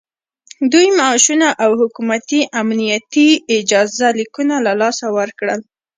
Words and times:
دوی 0.71 0.87
معاشونه 0.99 1.47
او 1.63 1.71
حکومتي 1.81 2.39
امنیتي 2.61 3.29
اجازه 3.57 4.07
لیکونه 4.17 4.55
له 4.65 4.73
لاسه 4.81 5.05
ورکړل 5.17 5.59